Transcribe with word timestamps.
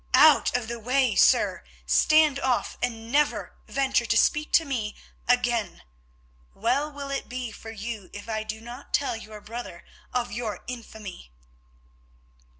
Out 0.15 0.57
of 0.57 0.67
the 0.67 0.79
way, 0.79 1.13
sir! 1.13 1.63
Stand 1.85 2.39
off, 2.39 2.75
and 2.81 3.11
never 3.11 3.53
venture 3.67 4.07
to 4.07 4.17
speak 4.17 4.51
to 4.53 4.65
me 4.65 4.95
again. 5.27 5.83
Well 6.55 6.91
will 6.91 7.11
it 7.11 7.29
be 7.29 7.51
for 7.51 7.69
you 7.69 8.09
if 8.11 8.27
I 8.27 8.41
do 8.43 8.59
not 8.61 8.95
tell 8.95 9.15
your 9.15 9.41
brother 9.41 9.85
of 10.11 10.31
your 10.31 10.63
infamy." 10.65 11.31